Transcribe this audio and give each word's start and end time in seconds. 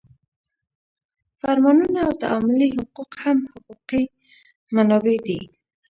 فرمانونه 1.41 1.99
او 2.07 2.11
تعاملي 2.23 2.67
حقوق 2.77 3.11
هم 3.23 3.37
حقوقي 3.51 4.03
منابع 4.75 5.15
دي. 5.27 5.39